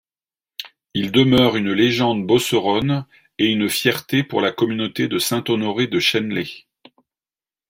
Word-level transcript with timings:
Il 0.95 1.11
demeure 1.11 1.55
une 1.57 1.71
légende 1.73 2.25
beauceronne 2.25 3.05
et 3.37 3.45
une 3.45 3.69
fierté 3.69 4.23
pour 4.23 4.41
la 4.41 4.51
communauté 4.51 5.07
de 5.07 5.19
Saint-Honoré-de-Shenley. 5.19 6.65